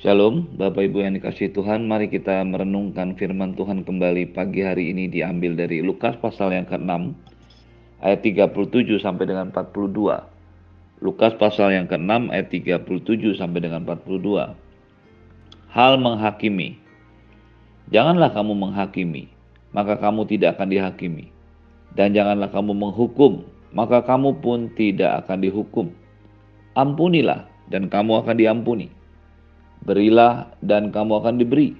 Shalom, 0.00 0.56
Bapak 0.56 0.88
Ibu 0.88 1.04
yang 1.04 1.12
dikasih 1.20 1.52
Tuhan, 1.52 1.84
mari 1.84 2.08
kita 2.08 2.40
merenungkan 2.48 3.20
firman 3.20 3.52
Tuhan 3.52 3.84
kembali 3.84 4.32
pagi 4.32 4.64
hari 4.64 4.96
ini 4.96 5.12
diambil 5.12 5.52
dari 5.52 5.84
Lukas 5.84 6.16
pasal 6.16 6.56
yang 6.56 6.64
ke-6 6.64 7.12
ayat 8.00 8.24
37 8.24 8.96
sampai 8.96 9.28
dengan 9.28 9.52
42. 9.52 11.04
Lukas 11.04 11.36
pasal 11.36 11.76
yang 11.76 11.84
ke-6 11.84 12.32
ayat 12.32 12.48
37 12.48 13.44
sampai 13.44 13.60
dengan 13.60 13.84
42. 13.84 14.56
Hal 15.68 15.92
menghakimi. 16.00 16.80
Janganlah 17.92 18.32
kamu 18.32 18.56
menghakimi, 18.56 19.28
maka 19.76 20.00
kamu 20.00 20.24
tidak 20.32 20.56
akan 20.56 20.72
dihakimi. 20.72 21.28
Dan 21.92 22.16
janganlah 22.16 22.48
kamu 22.48 22.72
menghukum, 22.72 23.44
maka 23.76 24.00
kamu 24.00 24.40
pun 24.40 24.72
tidak 24.80 25.28
akan 25.28 25.44
dihukum. 25.44 25.92
Ampunilah 26.72 27.52
dan 27.68 27.92
kamu 27.92 28.24
akan 28.24 28.40
diampuni 28.40 28.96
berilah 29.84 30.52
dan 30.60 30.92
kamu 30.92 31.20
akan 31.24 31.34
diberi. 31.40 31.76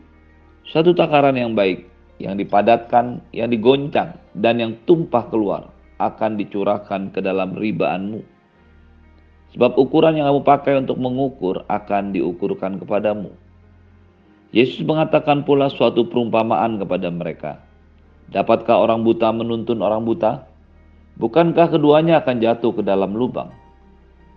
Satu 0.68 0.94
takaran 0.94 1.36
yang 1.36 1.52
baik, 1.56 1.88
yang 2.20 2.36
dipadatkan, 2.36 3.24
yang 3.32 3.48
digoncang, 3.48 4.16
dan 4.36 4.60
yang 4.60 4.72
tumpah 4.84 5.26
keluar 5.32 5.72
akan 6.00 6.40
dicurahkan 6.40 7.12
ke 7.12 7.20
dalam 7.20 7.56
ribaanmu. 7.56 8.20
Sebab 9.56 9.74
ukuran 9.76 10.14
yang 10.14 10.30
kamu 10.30 10.42
pakai 10.46 10.74
untuk 10.78 10.96
mengukur 10.96 11.66
akan 11.66 12.14
diukurkan 12.14 12.78
kepadamu. 12.78 13.34
Yesus 14.54 14.82
mengatakan 14.82 15.42
pula 15.42 15.70
suatu 15.70 16.06
perumpamaan 16.06 16.78
kepada 16.78 17.10
mereka. 17.10 17.52
Dapatkah 18.30 18.78
orang 18.78 19.02
buta 19.02 19.34
menuntun 19.34 19.82
orang 19.82 20.06
buta? 20.06 20.46
Bukankah 21.18 21.66
keduanya 21.74 22.22
akan 22.22 22.38
jatuh 22.38 22.70
ke 22.78 22.82
dalam 22.86 23.14
lubang? 23.14 23.50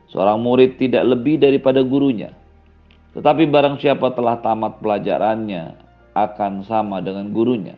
Seorang 0.09 0.41
murid 0.41 0.81
tidak 0.81 1.05
lebih 1.05 1.41
daripada 1.41 1.81
gurunya, 1.85 2.33
tetapi 3.13 3.45
barang 3.45 3.77
siapa 3.77 4.13
telah 4.17 4.41
tamat 4.41 4.81
pelajarannya 4.81 5.77
akan 6.17 6.65
sama 6.65 7.01
dengan 7.01 7.29
gurunya. 7.29 7.77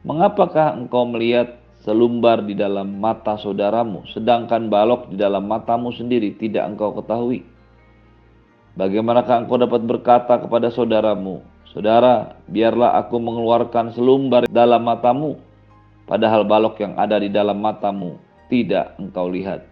Mengapakah 0.00 0.80
engkau 0.80 1.04
melihat 1.08 1.60
selumbar 1.84 2.44
di 2.44 2.56
dalam 2.56 3.00
mata 3.00 3.36
saudaramu, 3.36 4.08
sedangkan 4.12 4.72
balok 4.72 5.12
di 5.12 5.20
dalam 5.20 5.44
matamu 5.44 5.92
sendiri 5.92 6.36
tidak 6.40 6.64
engkau 6.68 6.96
ketahui? 6.96 7.44
Bagaimanakah 8.80 9.44
engkau 9.44 9.60
dapat 9.60 9.84
berkata 9.84 10.40
kepada 10.40 10.72
saudaramu, 10.72 11.44
Saudara, 11.70 12.34
biarlah 12.50 12.98
aku 12.98 13.22
mengeluarkan 13.22 13.94
selumbar 13.94 14.50
dalam 14.50 14.82
matamu, 14.82 15.38
padahal 16.02 16.42
balok 16.42 16.82
yang 16.82 16.98
ada 16.98 17.22
di 17.22 17.30
dalam 17.30 17.62
matamu 17.62 18.18
tidak 18.50 18.98
engkau 18.98 19.30
lihat. 19.30 19.62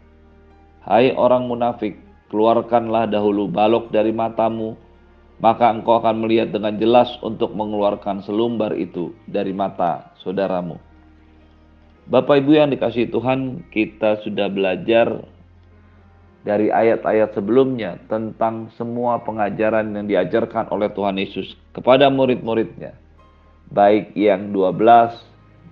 Hai 0.87 1.11
orang 1.19 1.51
munafik, 1.51 1.99
keluarkanlah 2.29 3.09
dahulu 3.09 3.49
balok 3.49 3.93
dari 3.93 4.13
matamu, 4.13 4.77
maka 5.39 5.71
engkau 5.71 6.03
akan 6.03 6.25
melihat 6.27 6.51
dengan 6.51 6.77
jelas 6.77 7.09
untuk 7.23 7.55
mengeluarkan 7.55 8.23
selumbar 8.27 8.75
itu 8.75 9.15
dari 9.25 9.55
mata 9.55 10.13
saudaramu. 10.21 10.77
Bapak 12.09 12.41
Ibu 12.41 12.57
yang 12.57 12.73
dikasih 12.73 13.13
Tuhan, 13.13 13.69
kita 13.69 14.25
sudah 14.25 14.49
belajar 14.49 15.21
dari 16.41 16.73
ayat-ayat 16.73 17.37
sebelumnya 17.37 18.01
tentang 18.09 18.73
semua 18.81 19.21
pengajaran 19.21 19.93
yang 19.93 20.09
diajarkan 20.09 20.73
oleh 20.73 20.89
Tuhan 20.89 21.21
Yesus 21.21 21.53
kepada 21.77 22.09
murid-muridnya. 22.09 22.97
Baik 23.69 24.17
yang 24.17 24.49
12 24.57 25.21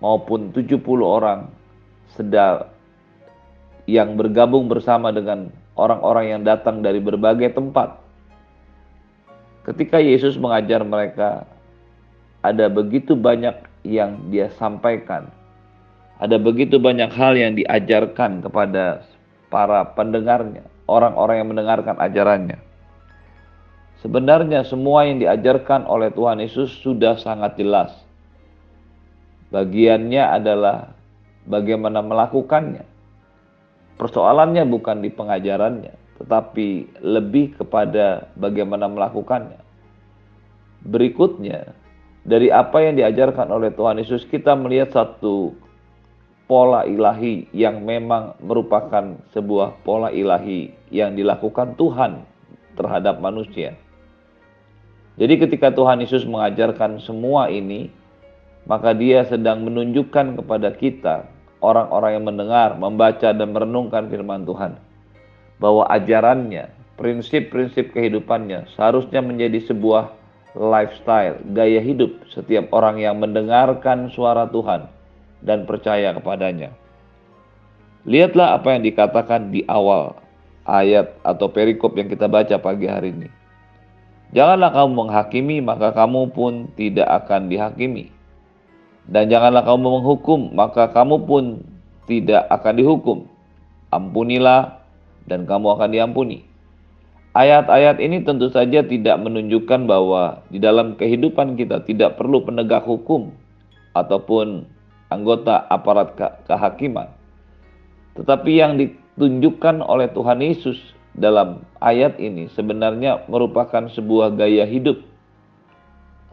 maupun 0.04 0.52
70 0.52 0.76
orang 1.00 1.48
sedang 2.12 2.68
yang 3.88 4.18
bergabung 4.20 4.68
bersama 4.68 5.08
dengan 5.14 5.48
orang-orang 5.76 6.32
yang 6.32 6.42
datang 6.42 6.80
dari 6.80 6.98
berbagai 6.98 7.52
tempat. 7.52 8.00
Ketika 9.68 10.00
Yesus 10.00 10.40
mengajar 10.40 10.82
mereka, 10.82 11.44
ada 12.40 12.66
begitu 12.72 13.14
banyak 13.14 13.54
yang 13.84 14.30
dia 14.32 14.50
sampaikan. 14.56 15.28
Ada 16.16 16.40
begitu 16.40 16.80
banyak 16.80 17.12
hal 17.12 17.36
yang 17.36 17.52
diajarkan 17.54 18.40
kepada 18.40 19.04
para 19.52 19.84
pendengarnya, 19.92 20.64
orang-orang 20.88 21.44
yang 21.44 21.48
mendengarkan 21.52 21.96
ajarannya. 22.00 22.58
Sebenarnya 24.00 24.64
semua 24.64 25.04
yang 25.04 25.20
diajarkan 25.20 25.84
oleh 25.84 26.14
Tuhan 26.14 26.40
Yesus 26.40 26.72
sudah 26.80 27.20
sangat 27.20 27.58
jelas. 27.60 27.92
Bagiannya 29.50 30.24
adalah 30.24 30.94
bagaimana 31.44 32.00
melakukannya. 32.00 32.95
Persoalannya 33.96 34.68
bukan 34.68 35.00
di 35.00 35.08
pengajarannya, 35.08 36.20
tetapi 36.20 37.00
lebih 37.00 37.56
kepada 37.56 38.28
bagaimana 38.36 38.92
melakukannya. 38.92 39.56
Berikutnya, 40.84 41.72
dari 42.22 42.52
apa 42.52 42.84
yang 42.84 43.00
diajarkan 43.00 43.48
oleh 43.48 43.72
Tuhan 43.72 43.96
Yesus, 43.96 44.28
kita 44.28 44.52
melihat 44.52 44.92
satu 44.92 45.56
pola 46.44 46.84
ilahi 46.86 47.48
yang 47.56 47.82
memang 47.82 48.38
merupakan 48.38 49.18
sebuah 49.34 49.82
pola 49.82 50.12
ilahi 50.12 50.70
yang 50.92 51.16
dilakukan 51.16 51.74
Tuhan 51.74 52.22
terhadap 52.76 53.18
manusia. 53.18 53.74
Jadi 55.16 55.40
ketika 55.40 55.72
Tuhan 55.72 56.04
Yesus 56.04 56.28
mengajarkan 56.28 57.00
semua 57.00 57.48
ini, 57.48 57.88
maka 58.68 58.92
dia 58.92 59.24
sedang 59.24 59.64
menunjukkan 59.64 60.36
kepada 60.42 60.68
kita 60.76 61.24
orang-orang 61.60 62.20
yang 62.20 62.26
mendengar, 62.26 62.76
membaca 62.76 63.32
dan 63.32 63.48
merenungkan 63.52 64.08
firman 64.12 64.44
Tuhan. 64.44 64.76
Bahwa 65.56 65.88
ajarannya, 65.88 66.68
prinsip-prinsip 67.00 67.92
kehidupannya 67.92 68.72
seharusnya 68.76 69.20
menjadi 69.24 69.60
sebuah 69.68 70.12
lifestyle, 70.56 71.40
gaya 71.52 71.80
hidup 71.80 72.12
setiap 72.32 72.72
orang 72.72 73.00
yang 73.00 73.20
mendengarkan 73.20 74.08
suara 74.12 74.48
Tuhan 74.48 74.88
dan 75.44 75.68
percaya 75.68 76.16
kepadanya. 76.16 76.72
Lihatlah 78.08 78.56
apa 78.56 78.76
yang 78.76 78.82
dikatakan 78.86 79.52
di 79.52 79.66
awal 79.68 80.16
ayat 80.64 81.12
atau 81.26 81.52
perikop 81.52 81.96
yang 81.98 82.08
kita 82.08 82.28
baca 82.30 82.56
pagi 82.56 82.88
hari 82.88 83.12
ini. 83.12 83.28
Janganlah 84.32 84.74
kamu 84.74 84.90
menghakimi, 84.92 85.56
maka 85.62 85.94
kamu 85.94 86.34
pun 86.34 86.68
tidak 86.74 87.06
akan 87.24 87.46
dihakimi 87.46 88.15
dan 89.06 89.30
janganlah 89.30 89.62
kamu 89.62 90.02
menghukum, 90.02 90.50
maka 90.50 90.90
kamu 90.90 91.22
pun 91.22 91.44
tidak 92.10 92.42
akan 92.50 92.74
dihukum. 92.74 93.18
Ampunilah, 93.94 94.82
dan 95.30 95.46
kamu 95.46 95.78
akan 95.78 95.90
diampuni. 95.94 96.42
Ayat-ayat 97.36 98.00
ini 98.00 98.24
tentu 98.24 98.48
saja 98.48 98.80
tidak 98.80 99.16
menunjukkan 99.20 99.84
bahwa 99.84 100.40
di 100.48 100.56
dalam 100.56 100.96
kehidupan 100.96 101.54
kita 101.54 101.84
tidak 101.84 102.16
perlu 102.16 102.42
penegak 102.42 102.82
hukum 102.82 103.30
ataupun 103.92 104.64
anggota 105.12 105.68
aparat 105.68 106.16
ke 106.16 106.26
kehakiman. 106.48 107.12
Tetapi 108.16 108.50
yang 108.56 108.80
ditunjukkan 108.80 109.84
oleh 109.84 110.08
Tuhan 110.16 110.40
Yesus 110.40 110.80
dalam 111.12 111.62
ayat 111.78 112.16
ini 112.16 112.48
sebenarnya 112.56 113.28
merupakan 113.28 113.84
sebuah 113.92 114.32
gaya 114.34 114.64
hidup 114.64 115.00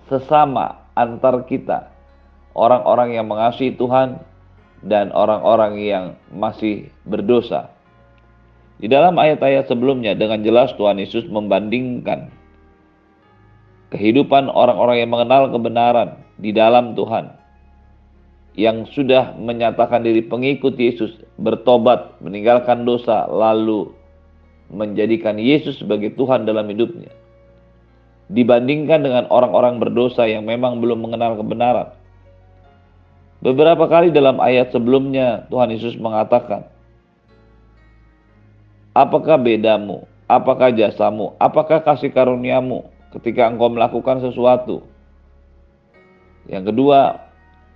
sesama 0.07 0.83
antar 0.95 1.43
kita 1.47 1.92
orang-orang 2.53 3.17
yang 3.17 3.25
mengasihi 3.29 3.73
Tuhan 3.77 4.21
dan 4.85 5.09
orang-orang 5.15 5.79
yang 5.79 6.05
masih 6.33 6.89
berdosa. 7.07 7.71
Di 8.81 8.91
dalam 8.91 9.15
ayat-ayat 9.15 9.69
sebelumnya 9.69 10.17
dengan 10.17 10.43
jelas 10.43 10.73
Tuhan 10.75 10.99
Yesus 10.99 11.29
membandingkan 11.31 12.27
kehidupan 13.93 14.49
orang-orang 14.49 15.05
yang 15.05 15.11
mengenal 15.13 15.53
kebenaran 15.53 16.19
di 16.41 16.49
dalam 16.49 16.97
Tuhan 16.97 17.29
yang 18.57 18.85
sudah 18.89 19.37
menyatakan 19.37 20.01
diri 20.01 20.25
pengikut 20.25 20.77
Yesus 20.77 21.13
bertobat 21.37 22.17
meninggalkan 22.21 22.85
dosa 22.85 23.29
lalu 23.29 23.93
menjadikan 24.73 25.37
Yesus 25.37 25.81
sebagai 25.81 26.13
Tuhan 26.17 26.49
dalam 26.49 26.65
hidupnya 26.69 27.13
dibandingkan 28.33 29.05
dengan 29.05 29.25
orang-orang 29.29 29.77
berdosa 29.77 30.25
yang 30.25 30.45
memang 30.45 30.81
belum 30.81 31.05
mengenal 31.05 31.37
kebenaran 31.37 31.93
Beberapa 33.43 33.91
kali 33.91 34.07
dalam 34.15 34.39
ayat 34.39 34.71
sebelumnya 34.71 35.43
Tuhan 35.51 35.67
Yesus 35.75 35.99
mengatakan, 35.99 36.63
Apakah 38.95 39.35
bedamu? 39.35 40.07
Apakah 40.31 40.71
jasamu? 40.71 41.35
Apakah 41.43 41.83
kasih 41.83 42.15
karuniamu 42.15 42.87
ketika 43.11 43.51
engkau 43.51 43.67
melakukan 43.67 44.23
sesuatu? 44.23 44.87
Yang 46.47 46.71
kedua, 46.71 47.19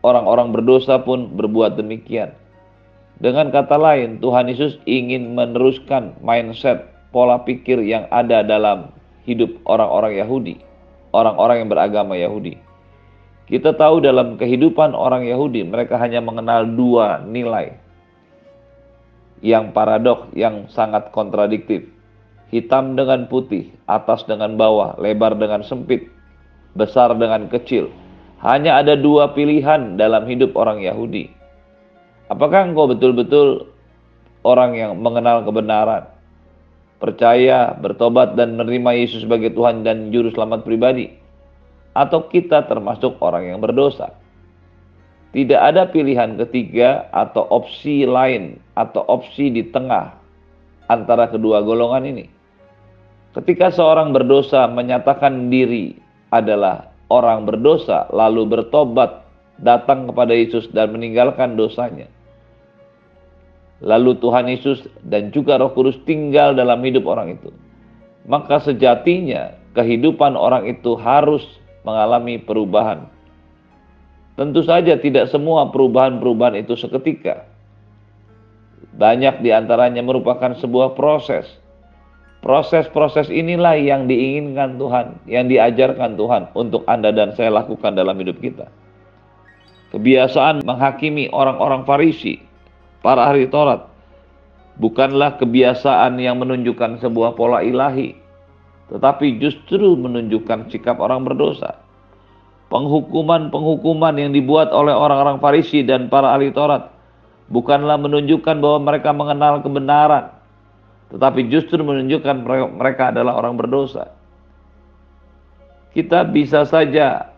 orang-orang 0.08 0.56
berdosa 0.56 1.04
pun 1.04 1.36
berbuat 1.36 1.76
demikian. 1.76 2.32
Dengan 3.20 3.52
kata 3.52 3.76
lain, 3.76 4.24
Tuhan 4.24 4.48
Yesus 4.48 4.80
ingin 4.88 5.36
meneruskan 5.36 6.16
mindset 6.24 6.86
pola 7.12 7.44
pikir 7.44 7.84
yang 7.84 8.08
ada 8.14 8.40
dalam 8.40 8.94
hidup 9.28 9.52
orang-orang 9.68 10.16
Yahudi, 10.22 10.56
orang-orang 11.12 11.66
yang 11.66 11.70
beragama 11.74 12.14
Yahudi. 12.16 12.67
Kita 13.48 13.72
tahu 13.72 14.04
dalam 14.04 14.36
kehidupan 14.36 14.92
orang 14.92 15.24
Yahudi 15.24 15.64
mereka 15.64 15.96
hanya 15.96 16.20
mengenal 16.20 16.68
dua 16.68 17.24
nilai 17.24 17.80
yang 19.40 19.72
paradok, 19.72 20.36
yang 20.36 20.68
sangat 20.68 21.16
kontradiktif. 21.16 21.88
hitam 22.48 22.96
dengan 22.96 23.28
putih, 23.28 23.68
atas 23.92 24.24
dengan 24.24 24.56
bawah, 24.56 24.96
lebar 25.00 25.36
dengan 25.36 25.64
sempit, 25.68 26.08
besar 26.80 27.12
dengan 27.20 27.52
kecil. 27.52 27.92
Hanya 28.40 28.80
ada 28.80 28.96
dua 28.96 29.34
pilihan 29.36 29.98
dalam 29.98 30.30
hidup 30.30 30.56
orang 30.56 30.80
Yahudi. 30.80 31.28
Apakah 32.32 32.72
engkau 32.72 32.88
betul-betul 32.88 33.68
orang 34.46 34.78
yang 34.78 34.92
mengenal 35.00 35.44
kebenaran, 35.44 36.08
percaya, 37.02 37.74
bertobat, 37.76 38.38
dan 38.38 38.56
menerima 38.56 38.96
Yesus 38.96 39.26
sebagai 39.26 39.52
Tuhan 39.52 39.82
dan 39.82 40.14
Juru 40.14 40.32
Selamat 40.32 40.64
pribadi? 40.64 41.17
Atau 41.98 42.30
kita 42.30 42.70
termasuk 42.70 43.18
orang 43.26 43.50
yang 43.50 43.58
berdosa? 43.58 44.14
Tidak 45.34 45.58
ada 45.58 45.90
pilihan 45.90 46.38
ketiga 46.46 47.10
atau 47.10 47.50
opsi 47.50 48.06
lain 48.06 48.62
atau 48.78 49.02
opsi 49.10 49.50
di 49.50 49.66
tengah 49.74 50.14
antara 50.88 51.26
kedua 51.28 51.66
golongan 51.66 52.06
ini. 52.06 52.26
Ketika 53.34 53.74
seorang 53.74 54.14
berdosa 54.14 54.70
menyatakan 54.70 55.50
diri 55.50 55.98
adalah 56.30 56.90
orang 57.10 57.50
berdosa, 57.50 58.08
lalu 58.14 58.46
bertobat, 58.46 59.26
datang 59.62 60.10
kepada 60.10 60.34
Yesus 60.38 60.70
dan 60.72 60.94
meninggalkan 60.94 61.58
dosanya. 61.58 62.08
Lalu 63.82 64.18
Tuhan 64.18 64.50
Yesus 64.50 64.90
dan 65.06 65.30
juga 65.30 65.62
Roh 65.62 65.70
Kudus 65.74 65.98
tinggal 66.10 66.58
dalam 66.58 66.82
hidup 66.82 67.06
orang 67.06 67.38
itu. 67.38 67.54
Maka 68.26 68.58
sejatinya 68.58 69.54
kehidupan 69.78 70.34
orang 70.34 70.66
itu 70.66 70.98
harus 70.98 71.46
mengalami 71.88 72.36
perubahan. 72.36 73.08
Tentu 74.36 74.62
saja 74.68 75.00
tidak 75.00 75.32
semua 75.32 75.72
perubahan-perubahan 75.72 76.60
itu 76.60 76.76
seketika. 76.76 77.48
Banyak 79.00 79.40
di 79.40 79.56
antaranya 79.56 80.04
merupakan 80.04 80.52
sebuah 80.60 80.94
proses 81.00 81.48
Proses-proses 82.38 83.34
inilah 83.34 83.76
yang 83.82 84.06
diinginkan 84.06 84.78
Tuhan, 84.78 85.20
yang 85.26 85.50
diajarkan 85.50 86.16
Tuhan 86.16 86.54
untuk 86.54 86.86
Anda 86.86 87.10
dan 87.10 87.34
saya 87.34 87.50
lakukan 87.50 87.98
dalam 87.98 88.14
hidup 88.22 88.38
kita. 88.38 88.70
Kebiasaan 89.90 90.62
menghakimi 90.62 91.34
orang-orang 91.34 91.84
Farisi, 91.84 92.38
para 93.02 93.26
ahli 93.26 93.50
Taurat, 93.50 93.90
bukanlah 94.78 95.42
kebiasaan 95.42 96.22
yang 96.22 96.38
menunjukkan 96.38 97.02
sebuah 97.02 97.34
pola 97.34 97.66
ilahi, 97.66 98.14
tetapi 98.88 99.40
justru 99.44 100.00
menunjukkan 100.00 100.72
sikap 100.72 101.00
orang 101.04 101.28
berdosa. 101.28 101.80
Penghukuman-penghukuman 102.68 104.16
yang 104.20 104.32
dibuat 104.36 104.76
oleh 104.76 104.92
orang-orang 104.92 105.40
Farisi 105.40 105.88
dan 105.88 106.12
para 106.12 106.36
ahli 106.36 106.52
Taurat 106.52 106.92
bukanlah 107.48 107.96
menunjukkan 107.96 108.60
bahwa 108.60 108.80
mereka 108.92 109.16
mengenal 109.16 109.64
kebenaran, 109.64 110.36
tetapi 111.12 111.48
justru 111.48 111.80
menunjukkan 111.80 112.44
mereka 112.76 113.16
adalah 113.16 113.40
orang 113.40 113.56
berdosa. 113.56 114.12
Kita 115.96 116.28
bisa 116.28 116.68
saja 116.68 117.32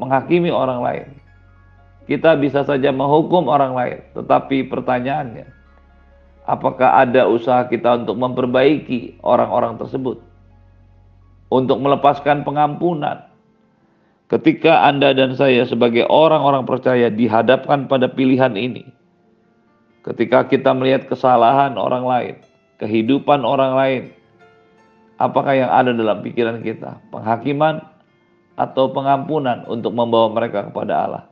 menghakimi 0.00 0.48
orang 0.48 0.80
lain. 0.80 1.08
Kita 2.08 2.34
bisa 2.40 2.64
saja 2.64 2.90
menghukum 2.90 3.46
orang 3.46 3.76
lain, 3.76 3.98
tetapi 4.16 4.66
pertanyaannya, 4.66 5.46
apakah 6.48 7.04
ada 7.04 7.28
usaha 7.28 7.62
kita 7.68 8.02
untuk 8.02 8.16
memperbaiki 8.18 9.20
orang-orang 9.22 9.78
tersebut? 9.78 10.29
Untuk 11.50 11.82
melepaskan 11.82 12.46
pengampunan. 12.46 13.26
Ketika 14.30 14.86
Anda 14.86 15.10
dan 15.10 15.34
saya 15.34 15.66
sebagai 15.66 16.06
orang-orang 16.06 16.62
percaya 16.62 17.10
dihadapkan 17.10 17.90
pada 17.90 18.06
pilihan 18.06 18.54
ini, 18.54 18.86
ketika 20.06 20.46
kita 20.46 20.70
melihat 20.70 21.10
kesalahan 21.10 21.74
orang 21.74 22.06
lain, 22.06 22.34
kehidupan 22.80 23.44
orang 23.44 23.72
lain. 23.76 24.02
Apakah 25.20 25.52
yang 25.52 25.68
ada 25.68 25.92
dalam 25.92 26.24
pikiran 26.24 26.64
kita? 26.64 26.96
Penghakiman 27.12 27.84
atau 28.56 28.88
pengampunan 28.88 29.68
untuk 29.68 29.92
membawa 29.92 30.32
mereka 30.32 30.64
kepada 30.72 30.94
Allah. 30.96 31.24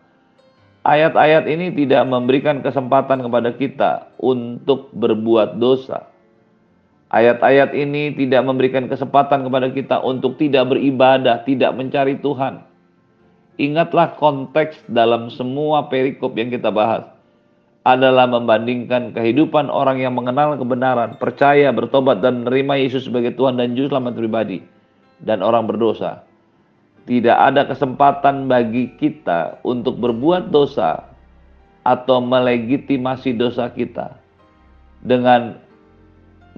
Ayat-ayat 0.85 1.49
ini 1.49 1.73
tidak 1.73 2.05
memberikan 2.09 2.61
kesempatan 2.61 3.25
kepada 3.25 3.51
kita 3.57 3.91
untuk 4.21 4.93
berbuat 4.93 5.57
dosa. 5.57 6.09
Ayat-ayat 7.09 7.73
ini 7.73 8.13
tidak 8.13 8.45
memberikan 8.45 8.85
kesempatan 8.85 9.49
kepada 9.49 9.73
kita 9.73 9.97
untuk 10.05 10.37
tidak 10.37 10.69
beribadah, 10.69 11.41
tidak 11.49 11.73
mencari 11.73 12.21
Tuhan. 12.21 12.61
Ingatlah 13.57 14.15
konteks 14.21 14.85
dalam 14.93 15.33
semua 15.33 15.89
perikop 15.89 16.37
yang 16.37 16.53
kita 16.53 16.69
bahas 16.69 17.09
adalah 17.89 18.29
membandingkan 18.29 19.17
kehidupan 19.17 19.73
orang 19.73 20.05
yang 20.05 20.13
mengenal 20.13 20.61
kebenaran, 20.61 21.17
percaya, 21.17 21.73
bertobat, 21.73 22.21
dan 22.21 22.45
menerima 22.45 22.85
Yesus 22.85 23.09
sebagai 23.09 23.33
Tuhan 23.33 23.57
dan 23.57 23.73
Juru 23.73 23.97
Selamat 23.97 24.13
pribadi, 24.13 24.61
dan 25.25 25.41
orang 25.41 25.65
berdosa. 25.65 26.29
Tidak 27.09 27.33
ada 27.33 27.65
kesempatan 27.65 28.53
bagi 28.53 28.93
kita 29.01 29.65
untuk 29.65 29.97
berbuat 29.97 30.53
dosa 30.53 31.09
atau 31.89 32.21
melegitimasi 32.21 33.33
dosa 33.33 33.73
kita 33.73 34.13
dengan 35.01 35.57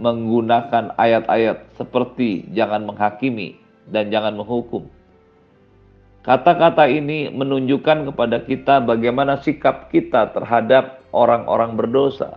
menggunakan 0.00 0.96
ayat-ayat 0.96 1.76
seperti 1.76 2.48
jangan 2.56 2.88
menghakimi 2.88 3.60
dan 3.92 4.08
jangan 4.08 4.40
menghukum. 4.40 4.88
Kata-kata 6.20 6.84
ini 6.88 7.32
menunjukkan 7.32 8.12
kepada 8.12 8.44
kita 8.44 8.84
bagaimana 8.84 9.40
sikap 9.40 9.88
kita 9.88 10.32
terhadap 10.36 11.00
orang-orang 11.16 11.76
berdosa. 11.76 12.36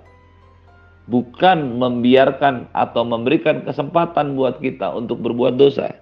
Bukan 1.04 1.84
membiarkan 1.84 2.72
atau 2.72 3.04
memberikan 3.04 3.60
kesempatan 3.68 4.40
buat 4.40 4.64
kita 4.64 4.88
untuk 4.96 5.20
berbuat 5.20 5.60
dosa. 5.60 6.00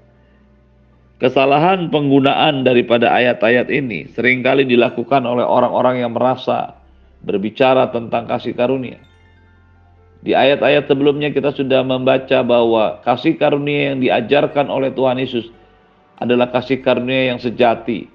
Kesalahan 1.17 1.89
penggunaan 1.89 2.65
daripada 2.65 3.09
ayat-ayat 3.13 3.69
ini 3.73 4.09
sering 4.13 4.45
kali 4.45 4.65
dilakukan 4.65 5.25
oleh 5.25 5.45
orang-orang 5.45 6.05
yang 6.05 6.13
merasa 6.13 6.77
berbicara 7.25 7.89
tentang 7.89 8.29
kasih 8.29 8.53
karunia. 8.53 9.01
Di 10.21 10.37
ayat-ayat 10.37 10.85
sebelumnya 10.85 11.33
kita 11.33 11.49
sudah 11.49 11.81
membaca 11.81 12.45
bahwa 12.45 13.01
kasih 13.01 13.41
karunia 13.41 13.93
yang 13.93 13.97
diajarkan 14.05 14.69
oleh 14.69 14.93
Tuhan 14.93 15.17
Yesus 15.17 15.49
adalah 16.21 16.53
kasih 16.53 16.85
karunia 16.85 17.33
yang 17.33 17.39
sejati, 17.41 18.05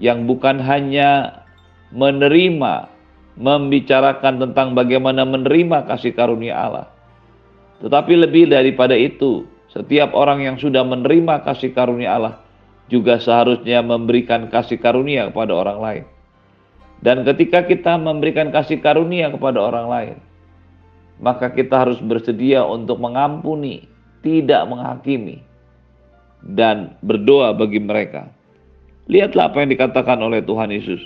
yang 0.00 0.24
bukan 0.24 0.56
hanya 0.64 1.44
menerima, 1.92 2.88
membicarakan 3.36 4.40
tentang 4.48 4.72
bagaimana 4.72 5.28
menerima 5.28 5.84
kasih 5.84 6.16
karunia 6.16 6.56
Allah. 6.56 6.88
Tetapi 7.84 8.12
lebih 8.16 8.48
daripada 8.48 8.96
itu, 8.96 9.44
setiap 9.68 10.16
orang 10.16 10.40
yang 10.40 10.56
sudah 10.56 10.80
menerima 10.80 11.44
kasih 11.44 11.76
karunia 11.76 12.16
Allah 12.16 12.34
juga 12.88 13.20
seharusnya 13.20 13.84
memberikan 13.84 14.48
kasih 14.48 14.80
karunia 14.80 15.28
kepada 15.28 15.52
orang 15.52 15.78
lain. 15.78 16.04
Dan 17.00 17.24
ketika 17.24 17.64
kita 17.64 17.96
memberikan 17.96 18.48
kasih 18.48 18.80
karunia 18.80 19.28
kepada 19.32 19.60
orang 19.60 19.86
lain, 19.88 20.16
maka 21.20 21.52
kita 21.52 21.84
harus 21.84 22.00
bersedia 22.00 22.64
untuk 22.64 22.96
mengampuni, 22.96 23.84
tidak 24.24 24.64
menghakimi 24.64 25.44
dan 26.40 26.96
berdoa 27.04 27.52
bagi 27.52 27.76
mereka. 27.76 28.32
Lihatlah 29.04 29.52
apa 29.52 29.60
yang 29.60 29.70
dikatakan 29.76 30.16
oleh 30.24 30.40
Tuhan 30.40 30.72
Yesus. 30.72 31.02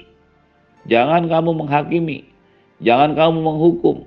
Jangan 0.86 1.26
kamu 1.26 1.50
menghakimi, 1.66 2.22
jangan 2.78 3.18
kamu 3.18 3.38
menghukum, 3.42 4.06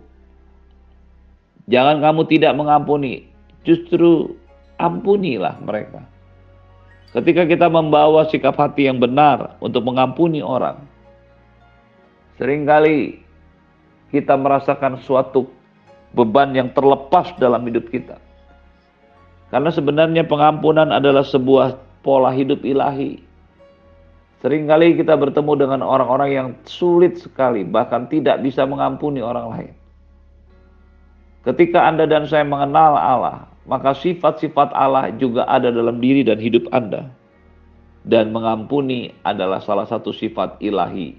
jangan 1.68 2.00
kamu 2.00 2.22
tidak 2.32 2.54
mengampuni, 2.56 3.28
justru 3.68 4.38
ampunilah 4.80 5.60
mereka. 5.60 6.06
Ketika 7.12 7.50
kita 7.50 7.68
membawa 7.68 8.30
sikap 8.30 8.54
hati 8.62 8.86
yang 8.86 9.02
benar 9.02 9.58
untuk 9.58 9.82
mengampuni 9.82 10.40
orang, 10.40 10.86
sering 12.38 12.70
kali 12.70 13.26
kita 14.14 14.38
merasakan 14.38 15.02
suatu 15.02 15.57
beban 16.16 16.56
yang 16.56 16.72
terlepas 16.72 17.36
dalam 17.42 17.64
hidup 17.68 17.88
kita. 17.92 18.20
Karena 19.48 19.72
sebenarnya 19.72 20.28
pengampunan 20.28 20.92
adalah 20.92 21.24
sebuah 21.24 21.80
pola 22.04 22.36
hidup 22.36 22.64
ilahi. 22.68 23.24
Seringkali 24.44 25.02
kita 25.02 25.18
bertemu 25.18 25.54
dengan 25.58 25.82
orang-orang 25.82 26.30
yang 26.30 26.48
sulit 26.68 27.18
sekali, 27.18 27.66
bahkan 27.66 28.06
tidak 28.06 28.44
bisa 28.46 28.68
mengampuni 28.70 29.24
orang 29.24 29.48
lain. 29.50 29.74
Ketika 31.48 31.88
Anda 31.88 32.06
dan 32.06 32.28
saya 32.28 32.44
mengenal 32.44 33.00
Allah, 33.00 33.48
maka 33.66 33.96
sifat-sifat 33.96 34.76
Allah 34.76 35.10
juga 35.16 35.48
ada 35.48 35.72
dalam 35.72 35.98
diri 36.04 36.22
dan 36.22 36.38
hidup 36.38 36.68
Anda. 36.76 37.08
Dan 38.08 38.32
mengampuni 38.32 39.12
adalah 39.28 39.60
salah 39.60 39.84
satu 39.84 40.16
sifat 40.16 40.64
ilahi, 40.64 41.16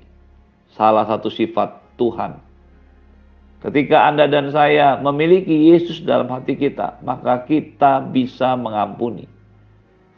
salah 0.72 1.04
satu 1.04 1.28
sifat 1.28 1.80
Tuhan. 2.00 2.47
Ketika 3.58 4.06
Anda 4.06 4.30
dan 4.30 4.54
saya 4.54 5.02
memiliki 5.02 5.74
Yesus 5.74 5.98
dalam 6.06 6.30
hati 6.30 6.54
kita, 6.54 7.02
maka 7.02 7.42
kita 7.42 8.06
bisa 8.06 8.54
mengampuni. 8.54 9.26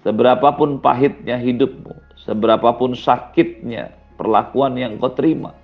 Seberapapun 0.05 0.81
pahitnya 0.81 1.41
hidupmu, 1.41 1.93
seberapapun 2.21 2.93
sakitnya 2.93 3.97
perlakuan 4.21 4.77
yang 4.77 5.01
kau 5.01 5.13
terima. 5.17 5.57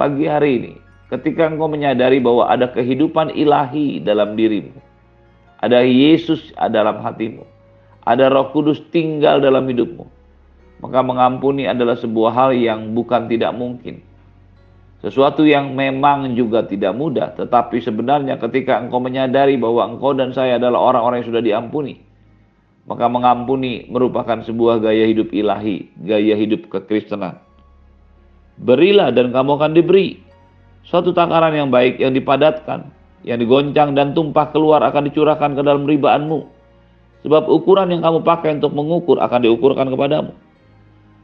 Pagi 0.00 0.24
hari 0.24 0.50
ini, 0.56 0.72
ketika 1.12 1.52
engkau 1.52 1.68
menyadari 1.68 2.24
bahwa 2.24 2.48
ada 2.48 2.72
kehidupan 2.72 3.36
ilahi 3.36 4.00
dalam 4.00 4.32
dirimu, 4.32 4.80
Ada 5.58 5.82
Yesus 5.82 6.54
dalam 6.70 7.02
hatimu. 7.02 7.42
Ada 8.06 8.30
Roh 8.30 8.54
Kudus 8.54 8.78
tinggal 8.94 9.42
dalam 9.42 9.66
hidupmu. 9.66 10.06
Maka 10.78 11.02
mengampuni 11.02 11.66
adalah 11.66 11.98
sebuah 11.98 12.30
hal 12.30 12.50
yang 12.54 12.94
bukan 12.94 13.26
tidak 13.26 13.50
mungkin. 13.58 14.07
Sesuatu 14.98 15.46
yang 15.46 15.78
memang 15.78 16.34
juga 16.34 16.66
tidak 16.66 16.90
mudah, 16.98 17.30
tetapi 17.38 17.78
sebenarnya 17.78 18.34
ketika 18.42 18.82
engkau 18.82 18.98
menyadari 18.98 19.54
bahwa 19.54 19.94
engkau 19.94 20.10
dan 20.10 20.34
saya 20.34 20.58
adalah 20.58 20.90
orang-orang 20.90 21.22
yang 21.22 21.28
sudah 21.30 21.42
diampuni, 21.44 22.02
maka 22.90 23.06
mengampuni 23.06 23.86
merupakan 23.86 24.42
sebuah 24.42 24.82
gaya 24.82 25.06
hidup 25.06 25.30
ilahi, 25.30 25.86
gaya 26.02 26.34
hidup 26.34 26.66
kekristenan. 26.66 27.38
Berilah 28.58 29.14
dan 29.14 29.30
kamu 29.30 29.54
akan 29.54 29.72
diberi. 29.78 30.18
Suatu 30.82 31.14
takaran 31.14 31.54
yang 31.54 31.70
baik 31.70 32.02
yang 32.02 32.10
dipadatkan, 32.10 32.90
yang 33.22 33.38
digoncang 33.38 33.94
dan 33.94 34.18
tumpah 34.18 34.50
keluar 34.50 34.82
akan 34.82 35.06
dicurahkan 35.14 35.54
ke 35.54 35.62
dalam 35.62 35.86
ribaanmu. 35.86 36.58
Sebab 37.22 37.46
ukuran 37.46 37.94
yang 37.94 38.02
kamu 38.02 38.26
pakai 38.26 38.58
untuk 38.58 38.74
mengukur 38.74 39.22
akan 39.22 39.46
diukurkan 39.46 39.94
kepadamu. 39.94 40.34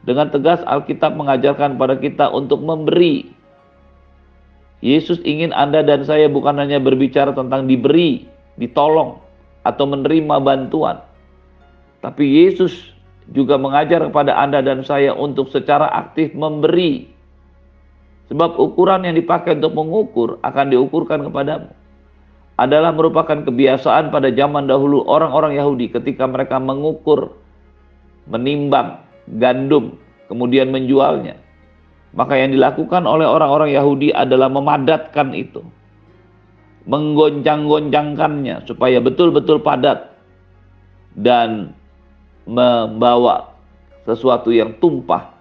Dengan 0.07 0.31
tegas 0.31 0.63
Alkitab 0.63 1.17
mengajarkan 1.19 1.75
pada 1.75 1.99
kita 1.99 2.31
untuk 2.31 2.63
memberi. 2.63 3.34
Yesus 4.85 5.17
ingin 5.25 5.49
Anda 5.49 5.81
dan 5.81 6.05
saya 6.05 6.29
bukan 6.29 6.61
hanya 6.61 6.77
berbicara 6.77 7.33
tentang 7.33 7.65
diberi, 7.65 8.29
ditolong, 8.61 9.17
atau 9.65 9.89
menerima 9.89 10.37
bantuan. 10.45 11.01
Tapi 12.05 12.45
Yesus 12.45 12.93
juga 13.33 13.57
mengajar 13.57 14.05
kepada 14.05 14.37
Anda 14.37 14.61
dan 14.61 14.85
saya 14.85 15.17
untuk 15.17 15.49
secara 15.49 15.89
aktif 15.89 16.37
memberi 16.37 17.15
Sebab 18.25 18.57
ukuran 18.57 19.05
yang 19.05 19.15
dipakai 19.17 19.53
untuk 19.61 19.77
mengukur 19.77 20.29
akan 20.41 20.73
diukurkan 20.73 21.29
kepadamu. 21.29 21.69
Adalah 22.55 22.95
merupakan 22.95 23.43
kebiasaan 23.45 24.09
pada 24.09 24.31
zaman 24.31 24.65
dahulu 24.65 25.03
orang-orang 25.05 25.59
Yahudi 25.59 25.91
ketika 25.91 26.23
mereka 26.25 26.55
mengukur, 26.57 27.35
menimbang 28.25 29.03
gandum, 29.37 29.99
kemudian 30.31 30.71
menjualnya. 30.71 31.37
Maka 32.15 32.39
yang 32.39 32.55
dilakukan 32.55 33.03
oleh 33.03 33.27
orang-orang 33.27 33.75
Yahudi 33.75 34.15
adalah 34.15 34.47
memadatkan 34.47 35.35
itu. 35.35 35.59
Menggoncang-goncangkannya 36.87 38.63
supaya 38.63 39.03
betul-betul 39.03 39.59
padat. 39.59 40.15
Dan 41.15 41.75
membawa 42.47 43.55
sesuatu 44.03 44.51
yang 44.51 44.75
tumpah 44.79 45.35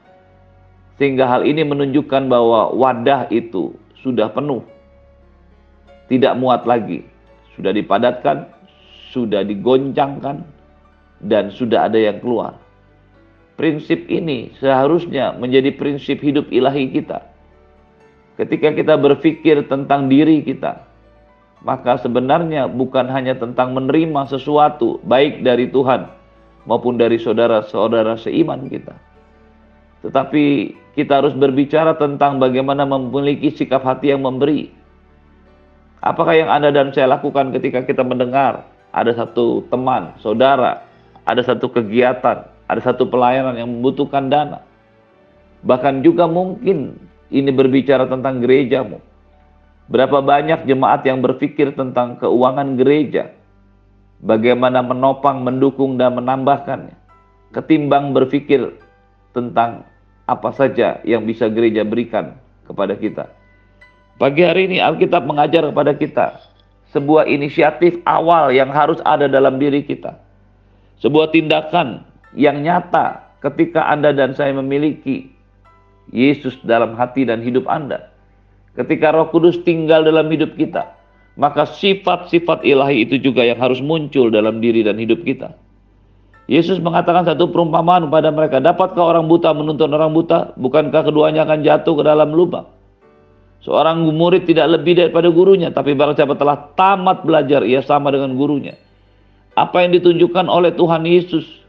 sehingga 0.95 1.27
hal 1.27 1.43
ini 1.43 1.67
menunjukkan 1.67 2.31
bahwa 2.31 2.71
wadah 2.71 3.27
itu 3.35 3.75
sudah 4.03 4.31
penuh. 4.31 4.63
Tidak 6.07 6.39
muat 6.39 6.63
lagi. 6.69 7.03
Sudah 7.59 7.71
dipadatkan, 7.71 8.51
sudah 9.15 9.47
digoncangkan, 9.47 10.43
dan 11.23 11.51
sudah 11.55 11.87
ada 11.87 11.99
yang 11.99 12.19
keluar. 12.19 12.59
Prinsip 13.55 14.11
ini 14.11 14.51
seharusnya 14.59 15.39
menjadi 15.39 15.71
prinsip 15.75 16.19
hidup 16.19 16.51
ilahi 16.51 16.91
kita. 16.91 17.23
Ketika 18.35 18.75
kita 18.75 18.99
berpikir 18.99 19.63
tentang 19.71 20.11
diri 20.11 20.43
kita, 20.43 20.83
maka 21.63 21.97
sebenarnya 22.03 22.67
bukan 22.67 23.07
hanya 23.07 23.39
tentang 23.39 23.73
menerima 23.79 24.27
sesuatu 24.27 24.99
baik 25.07 25.47
dari 25.47 25.71
Tuhan 25.71 26.11
maupun 26.67 26.99
dari 26.99 27.15
saudara-saudara 27.17 28.19
seiman 28.19 28.67
kita. 28.67 28.99
Tetapi 30.03 30.45
kita 30.99 31.25
harus 31.25 31.33
berbicara 31.33 31.97
tentang 31.97 32.43
bagaimana 32.43 32.85
memiliki 32.85 33.55
sikap 33.55 33.87
hati 33.87 34.13
yang 34.13 34.27
memberi. 34.27 34.69
Apakah 36.05 36.37
yang 36.37 36.53
Anda 36.53 36.69
dan 36.69 36.93
saya 36.93 37.17
lakukan 37.17 37.55
ketika 37.57 37.81
kita 37.87 38.05
mendengar 38.05 38.69
ada 38.93 39.11
satu 39.17 39.65
teman, 39.73 40.13
saudara, 40.21 40.85
ada 41.25 41.41
satu 41.41 41.73
kegiatan, 41.73 42.45
ada 42.75 42.83
satu 42.83 43.07
pelayanan 43.07 43.55
yang 43.55 43.71
membutuhkan 43.71 44.27
dana. 44.27 44.67
Bahkan 45.65 46.05
juga 46.05 46.27
mungkin 46.29 46.99
ini 47.33 47.51
berbicara 47.55 48.05
tentang 48.11 48.43
gerejamu. 48.43 49.01
Berapa 49.89 50.25
banyak 50.25 50.65
jemaat 50.65 51.05
yang 51.05 51.21
berpikir 51.21 51.77
tentang 51.77 52.17
keuangan 52.17 52.77
gereja, 52.77 53.33
bagaimana 54.21 54.81
menopang, 54.81 55.45
mendukung, 55.45 56.01
dan 56.01 56.17
menambahkannya, 56.17 56.97
ketimbang 57.53 58.17
berpikir 58.17 58.73
tentang 59.37 59.85
apa 60.25 60.51
saja 60.57 61.05
yang 61.05 61.29
bisa 61.29 61.53
gereja 61.53 61.85
berikan 61.85 62.33
kepada 62.65 62.97
kita. 62.97 63.29
Pagi 64.17 64.41
hari 64.41 64.73
ini 64.73 64.81
Alkitab 64.81 65.29
mengajar 65.29 65.69
kepada 65.69 65.93
kita 65.93 66.27
sebuah 66.95 67.27
inisiatif 67.27 67.99
awal 68.07 68.55
yang 68.55 68.71
harus 68.71 69.03
ada 69.03 69.27
dalam 69.27 69.59
diri 69.59 69.83
kita. 69.83 70.17
Sebuah 71.03 71.35
tindakan 71.35 72.07
yang 72.35 72.63
nyata 72.63 73.39
ketika 73.41 73.87
Anda 73.91 74.11
dan 74.15 74.35
saya 74.35 74.55
memiliki 74.55 75.31
Yesus 76.11 76.59
dalam 76.67 76.99
hati 76.99 77.25
dan 77.25 77.41
hidup 77.41 77.65
Anda. 77.71 78.13
Ketika 78.75 79.15
Roh 79.15 79.31
Kudus 79.31 79.63
tinggal 79.63 80.03
dalam 80.03 80.27
hidup 80.29 80.59
kita, 80.59 80.91
maka 81.39 81.67
sifat-sifat 81.67 82.67
ilahi 82.67 83.07
itu 83.07 83.23
juga 83.23 83.47
yang 83.47 83.59
harus 83.63 83.79
muncul 83.79 84.35
dalam 84.35 84.59
diri 84.59 84.83
dan 84.83 84.99
hidup 84.99 85.23
kita. 85.23 85.55
Yesus 86.45 86.77
mengatakan 86.83 87.25
satu 87.25 87.49
perumpamaan 87.49 88.11
kepada 88.11 88.29
mereka, 88.29 88.61
dapatkah 88.61 89.17
orang 89.17 89.31
buta 89.31 89.57
menuntun 89.57 89.89
orang 89.95 90.13
buta? 90.13 90.53
Bukankah 90.61 91.09
keduanya 91.09 91.49
akan 91.49 91.65
jatuh 91.65 91.95
ke 91.97 92.03
dalam 92.05 92.37
lubang? 92.37 92.69
Seorang 93.65 94.05
murid 94.13 94.45
tidak 94.45 94.77
lebih 94.77 95.01
daripada 95.01 95.33
gurunya, 95.33 95.73
tapi 95.73 95.97
barang 95.97 96.21
siapa 96.21 96.37
telah 96.37 96.69
tamat 96.77 97.25
belajar, 97.25 97.65
ia 97.65 97.81
sama 97.81 98.13
dengan 98.13 98.37
gurunya. 98.37 98.77
Apa 99.57 99.89
yang 99.89 99.97
ditunjukkan 99.97 100.53
oleh 100.53 100.77
Tuhan 100.77 101.09
Yesus? 101.09 101.64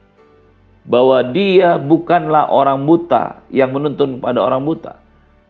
Bahwa 0.86 1.25
dia 1.34 1.82
bukanlah 1.82 2.54
orang 2.54 2.86
buta 2.86 3.42
yang 3.50 3.74
menuntun 3.74 4.22
pada 4.22 4.38
orang 4.42 4.62
buta. 4.62 5.01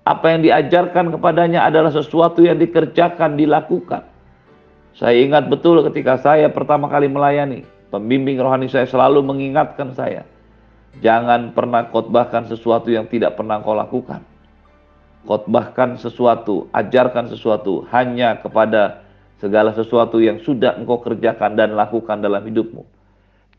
Apa 0.08 0.32
yang 0.32 0.48
diajarkan 0.48 1.12
kepadanya 1.12 1.68
adalah 1.68 1.92
sesuatu 1.92 2.40
yang 2.40 2.56
dikerjakan, 2.56 3.36
dilakukan. 3.36 4.08
Saya 4.96 5.20
ingat 5.20 5.52
betul 5.52 5.84
ketika 5.92 6.16
saya 6.24 6.48
pertama 6.48 6.88
kali 6.88 7.12
melayani 7.12 7.68
Pembimbing 7.96 8.36
rohani 8.42 8.68
saya 8.68 8.84
selalu 8.90 9.24
mengingatkan 9.24 9.96
saya, 9.96 10.28
jangan 11.00 11.56
pernah 11.56 11.88
khotbahkan 11.88 12.50
sesuatu 12.52 12.92
yang 12.92 13.08
tidak 13.08 13.40
pernah 13.40 13.64
kau 13.64 13.72
lakukan. 13.72 14.20
Khotbahkan 15.24 15.96
sesuatu, 15.96 16.68
ajarkan 16.76 17.32
sesuatu 17.32 17.88
hanya 17.96 18.36
kepada 18.44 19.00
segala 19.40 19.72
sesuatu 19.72 20.20
yang 20.20 20.44
sudah 20.44 20.76
engkau 20.76 21.00
kerjakan 21.00 21.56
dan 21.56 21.72
lakukan 21.72 22.20
dalam 22.20 22.44
hidupmu. 22.44 22.84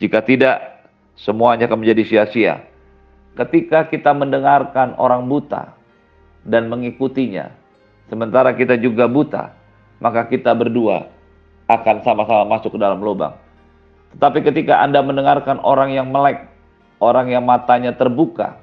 Jika 0.04 0.20
tidak, 0.20 0.75
semuanya 1.16 1.66
akan 1.66 1.82
menjadi 1.82 2.02
sia-sia. 2.04 2.62
Ketika 3.36 3.88
kita 3.88 4.16
mendengarkan 4.16 4.96
orang 4.96 5.28
buta 5.28 5.76
dan 6.44 6.72
mengikutinya, 6.72 7.52
sementara 8.08 8.56
kita 8.56 8.80
juga 8.80 9.08
buta, 9.08 9.52
maka 10.00 10.24
kita 10.28 10.52
berdua 10.56 11.08
akan 11.66 11.96
sama-sama 12.04 12.44
masuk 12.46 12.76
ke 12.76 12.78
dalam 12.80 13.02
lubang. 13.02 13.34
Tetapi 14.16 14.46
ketika 14.52 14.80
Anda 14.80 15.02
mendengarkan 15.02 15.60
orang 15.60 15.92
yang 15.92 16.08
melek, 16.08 16.48
orang 17.02 17.28
yang 17.28 17.44
matanya 17.44 17.92
terbuka, 17.92 18.56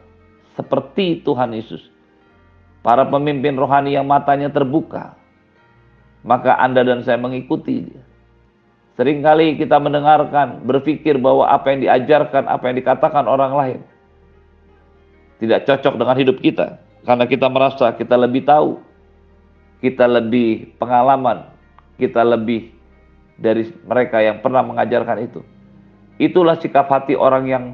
seperti 0.55 1.21
Tuhan 1.21 1.53
Yesus, 1.53 1.83
para 2.85 3.05
pemimpin 3.05 3.57
rohani 3.57 3.93
yang 3.93 4.07
matanya 4.07 4.49
terbuka, 4.49 5.17
maka 6.23 6.55
Anda 6.57 6.85
dan 6.85 7.03
saya 7.03 7.19
mengikuti 7.19 7.91
dia. 7.91 8.02
Seringkali 8.93 9.57
kita 9.57 9.81
mendengarkan, 9.81 10.61
berpikir 10.61 11.17
bahwa 11.17 11.49
apa 11.49 11.73
yang 11.73 11.81
diajarkan, 11.81 12.45
apa 12.45 12.63
yang 12.69 12.77
dikatakan 12.77 13.25
orang 13.25 13.53
lain, 13.57 13.79
tidak 15.41 15.65
cocok 15.65 15.97
dengan 15.97 16.15
hidup 16.17 16.37
kita. 16.37 16.77
Karena 17.03 17.25
kita 17.25 17.49
merasa 17.49 17.89
kita 17.97 18.13
lebih 18.15 18.45
tahu, 18.45 18.77
kita 19.81 20.05
lebih 20.05 20.77
pengalaman, 20.77 21.49
kita 21.97 22.21
lebih 22.21 22.69
dari 23.35 23.65
mereka 23.83 24.21
yang 24.21 24.39
pernah 24.45 24.61
mengajarkan 24.61 25.17
itu. 25.25 25.41
Itulah 26.21 26.61
sikap 26.61 26.85
hati 26.93 27.17
orang 27.17 27.49
yang 27.49 27.65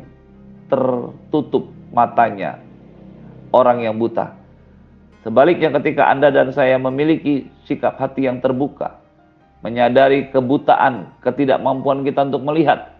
tertutup 0.71 1.67
matanya, 1.91 2.63
orang 3.51 3.83
yang 3.83 3.99
buta. 3.99 4.39
Sebaliknya 5.27 5.67
ketika 5.75 6.07
Anda 6.07 6.31
dan 6.31 6.55
saya 6.55 6.79
memiliki 6.79 7.51
sikap 7.67 7.99
hati 7.99 8.23
yang 8.23 8.39
terbuka, 8.39 8.98
menyadari 9.65 10.31
kebutaan, 10.31 11.11
ketidakmampuan 11.23 12.03
kita 12.07 12.27
untuk 12.27 12.43
melihat, 12.47 12.95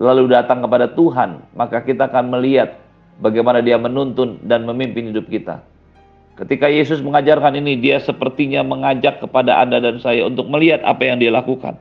lalu 0.00 0.30
datang 0.30 0.62
kepada 0.62 0.90
Tuhan, 0.90 1.42
maka 1.54 1.82
kita 1.82 2.10
akan 2.10 2.34
melihat 2.38 2.78
bagaimana 3.22 3.62
dia 3.62 3.78
menuntun 3.78 4.42
dan 4.46 4.66
memimpin 4.66 5.14
hidup 5.14 5.30
kita. 5.30 5.62
Ketika 6.34 6.66
Yesus 6.66 7.04
mengajarkan 7.04 7.54
ini, 7.60 7.76
dia 7.78 8.00
sepertinya 8.00 8.64
mengajak 8.64 9.20
kepada 9.20 9.62
Anda 9.62 9.78
dan 9.78 10.00
saya 10.00 10.26
untuk 10.26 10.48
melihat 10.48 10.80
apa 10.82 11.04
yang 11.06 11.20
dia 11.20 11.28
lakukan 11.28 11.76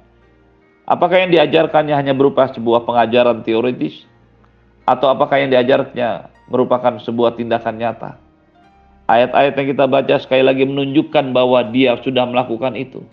Apakah 0.92 1.24
yang 1.24 1.32
diajarkannya 1.32 1.96
hanya 1.96 2.12
berupa 2.12 2.51
sebuah 2.51 2.84
pengajaran 2.84 3.48
teoritis? 3.48 4.04
Atau 4.84 5.08
apakah 5.08 5.40
yang 5.40 5.54
diajarnya 5.54 6.28
merupakan 6.51 7.00
sebuah 7.00 7.40
tindakan 7.40 7.80
nyata? 7.80 8.20
Ayat-ayat 9.08 9.56
yang 9.56 9.68
kita 9.72 9.86
baca 9.88 10.16
sekali 10.20 10.44
lagi 10.44 10.68
menunjukkan 10.68 11.32
bahwa 11.32 11.63
dia 11.72 11.96
sudah 12.04 12.28
melakukan 12.28 12.75
itu. 12.75 13.08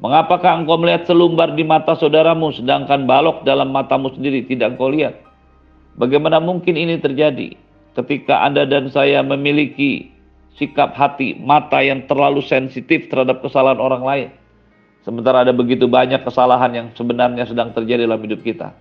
Mengapakah 0.00 0.64
engkau 0.64 0.80
melihat 0.80 1.04
selumbar 1.04 1.52
di 1.52 1.60
mata 1.60 1.92
saudaramu 1.92 2.56
sedangkan 2.56 3.04
balok 3.04 3.44
dalam 3.44 3.68
matamu 3.68 4.08
sendiri 4.16 4.48
tidak 4.48 4.72
engkau 4.72 4.88
lihat? 4.88 5.20
Bagaimana 6.00 6.40
mungkin 6.40 6.72
ini 6.72 6.96
terjadi 6.96 7.52
ketika 8.00 8.40
Anda 8.40 8.64
dan 8.64 8.88
saya 8.88 9.20
memiliki 9.20 10.08
sikap 10.56 10.96
hati, 10.96 11.36
mata 11.36 11.84
yang 11.84 12.08
terlalu 12.08 12.40
sensitif 12.40 13.12
terhadap 13.12 13.44
kesalahan 13.44 13.76
orang 13.76 14.00
lain? 14.00 14.28
Sementara 15.04 15.44
ada 15.44 15.52
begitu 15.52 15.84
banyak 15.84 16.24
kesalahan 16.24 16.72
yang 16.72 16.86
sebenarnya 16.96 17.44
sedang 17.44 17.76
terjadi 17.76 18.08
dalam 18.08 18.24
hidup 18.24 18.40
kita. 18.40 18.72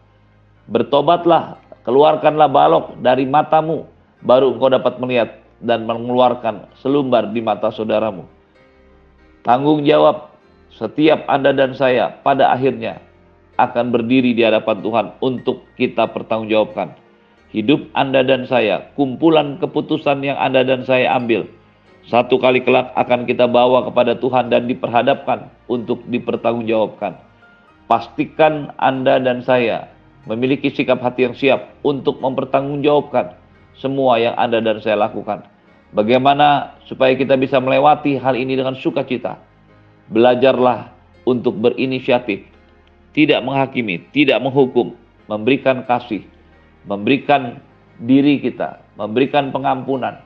Bertobatlah, 0.72 1.60
keluarkanlah 1.84 2.48
balok 2.48 2.96
dari 3.04 3.28
matamu, 3.28 3.84
baru 4.24 4.56
engkau 4.56 4.72
dapat 4.72 4.96
melihat 5.04 5.36
dan 5.60 5.84
mengeluarkan 5.84 6.72
selumbar 6.80 7.28
di 7.36 7.44
mata 7.44 7.76
saudaramu. 7.76 8.24
Tanggung 9.44 9.84
jawab 9.84 10.38
setiap 10.74 11.26
Anda 11.26 11.54
dan 11.56 11.74
saya 11.74 12.22
pada 12.22 12.54
akhirnya 12.54 13.02
akan 13.60 13.92
berdiri 13.92 14.32
di 14.32 14.46
hadapan 14.46 14.80
Tuhan 14.80 15.06
untuk 15.20 15.68
kita 15.76 16.10
pertanggungjawabkan. 16.16 16.96
Hidup 17.50 17.90
Anda 17.98 18.22
dan 18.22 18.46
saya, 18.46 18.94
kumpulan 18.94 19.58
keputusan 19.58 20.22
yang 20.22 20.38
Anda 20.38 20.62
dan 20.62 20.86
saya 20.86 21.18
ambil, 21.18 21.50
satu 22.06 22.38
kali 22.38 22.62
kelak 22.62 22.94
akan 22.94 23.26
kita 23.26 23.50
bawa 23.50 23.90
kepada 23.90 24.16
Tuhan 24.16 24.54
dan 24.54 24.70
diperhadapkan 24.70 25.50
untuk 25.66 26.06
dipertanggungjawabkan. 26.08 27.18
Pastikan 27.90 28.70
Anda 28.78 29.18
dan 29.18 29.42
saya 29.42 29.90
memiliki 30.30 30.70
sikap 30.70 31.02
hati 31.02 31.26
yang 31.26 31.34
siap 31.34 31.74
untuk 31.82 32.22
mempertanggungjawabkan 32.22 33.34
semua 33.82 34.22
yang 34.22 34.38
Anda 34.38 34.62
dan 34.62 34.78
saya 34.78 34.96
lakukan. 35.10 35.42
Bagaimana 35.90 36.78
supaya 36.86 37.18
kita 37.18 37.34
bisa 37.34 37.58
melewati 37.58 38.22
hal 38.22 38.38
ini 38.38 38.54
dengan 38.54 38.78
sukacita? 38.78 39.42
Belajarlah 40.10 40.89
untuk 41.30 41.62
berinisiatif, 41.62 42.42
tidak 43.13 43.46
menghakimi, 43.46 44.01
tidak 44.10 44.42
menghukum, 44.42 44.98
memberikan 45.30 45.86
kasih, 45.86 46.25
memberikan 46.89 47.62
diri 48.01 48.42
kita, 48.42 48.82
memberikan 48.98 49.54
pengampunan, 49.54 50.18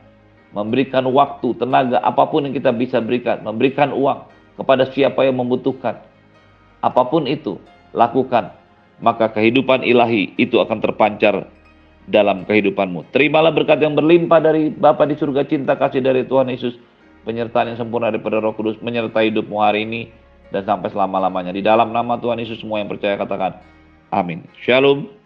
memberikan 0.55 1.03
waktu, 1.11 1.51
tenaga, 1.59 1.99
apa 1.99 2.23
pun 2.29 2.47
yang 2.47 2.55
kita 2.55 2.71
bisa 2.71 3.03
berikan, 3.03 3.43
memberikan 3.43 3.91
uang 3.91 4.29
kepada 4.55 4.87
siapa 4.93 5.25
yang 5.25 5.35
membutuhkan. 5.41 5.99
Apa 6.79 7.03
pun 7.09 7.25
itu, 7.25 7.57
lakukan. 7.91 8.53
Maka 9.03 9.33
kehidupan 9.35 9.83
ilahi 9.83 10.31
itu 10.39 10.61
akan 10.61 10.79
terpancar 10.79 11.49
dalam 12.07 12.43
kehidupanmu. 12.43 13.09
Terimalah 13.11 13.51
berkat 13.51 13.79
yang 13.79 13.95
berlimpah 13.95 14.39
dari 14.39 14.69
Bapa 14.71 15.07
di 15.07 15.15
surga, 15.17 15.43
cinta 15.47 15.73
kasih 15.75 16.03
dari 16.03 16.23
Tuhan 16.27 16.51
Yesus, 16.51 16.75
penyertaan 17.23 17.73
yang 17.73 17.79
sempurna 17.79 18.11
daripada 18.11 18.43
Roh 18.43 18.55
Kudus 18.55 18.77
menyertai 18.83 19.31
hidupmu 19.31 19.57
hari 19.59 19.87
ini 19.87 20.01
dan 20.51 20.67
sampai 20.67 20.91
selama-lamanya. 20.91 21.55
Di 21.55 21.63
dalam 21.63 21.89
nama 21.89 22.19
Tuhan 22.19 22.37
Yesus 22.37 22.61
semua 22.61 22.83
yang 22.83 22.91
percaya 22.91 23.17
katakan 23.17 23.57
amin. 24.13 24.45
Shalom. 24.61 25.22